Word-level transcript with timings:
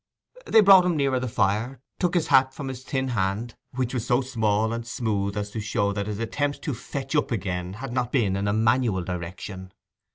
They 0.47 0.61
brought 0.61 0.83
him 0.83 0.97
nearer 0.97 1.19
the 1.19 1.27
fire, 1.27 1.79
took 1.99 2.15
his 2.15 2.29
hat 2.29 2.55
from 2.55 2.69
his 2.69 2.81
thin 2.81 3.09
hand, 3.09 3.53
which 3.69 3.93
was 3.93 4.07
so 4.07 4.21
small 4.21 4.73
and 4.73 4.83
smooth 4.87 5.37
as 5.37 5.51
to 5.51 5.59
show 5.59 5.93
that 5.93 6.07
his 6.07 6.17
attempts 6.17 6.57
to 6.61 6.73
fetch 6.73 7.15
up 7.15 7.29
again 7.29 7.73
had 7.73 7.93
not 7.93 8.11
been 8.11 8.35
in 8.35 8.47
a 8.47 8.53
manual 8.53 9.03
direction. 9.03 9.71